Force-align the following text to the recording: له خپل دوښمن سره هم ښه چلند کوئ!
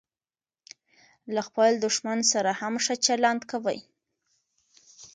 له 1.33 1.41
خپل 1.47 1.71
دوښمن 1.83 2.19
سره 2.33 2.51
هم 2.59 2.73
ښه 2.83 2.95
چلند 3.05 3.41
کوئ! 3.51 3.79